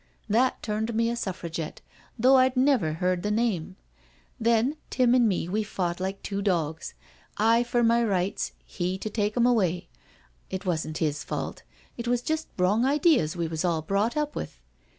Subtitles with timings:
[0.27, 1.79] That turned me a Suffragette—
[2.17, 3.75] though I'd never heard the name.
[4.39, 6.95] Then Tim and me we fought like two dogs—
[7.53, 9.89] I for my rights, he to take *em away.
[10.49, 11.61] It wasn't his fault,
[11.97, 14.59] it was just wrong ideas we was all brought up with.